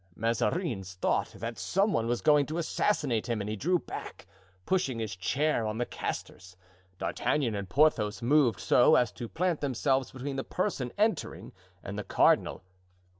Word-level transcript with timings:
Mazarin 0.15 0.81
thought 0.83 1.33
that 1.37 1.59
some 1.59 1.93
one 1.93 2.07
was 2.07 2.23
going 2.23 2.47
to 2.47 2.57
assassinate 2.57 3.29
him 3.29 3.39
and 3.39 3.47
he 3.47 3.55
drew 3.55 3.77
back, 3.77 4.25
pushing 4.65 4.97
his 4.97 5.15
chair 5.15 5.67
on 5.67 5.77
the 5.77 5.85
castors. 5.85 6.57
D'Artagnan 6.97 7.53
and 7.53 7.69
Porthos 7.69 8.19
moved 8.19 8.59
so 8.59 8.95
as 8.95 9.11
to 9.11 9.29
plant 9.29 9.61
themselves 9.61 10.09
between 10.11 10.37
the 10.37 10.43
person 10.43 10.91
entering 10.97 11.53
and 11.83 11.99
the 11.99 12.03
cardinal. 12.03 12.63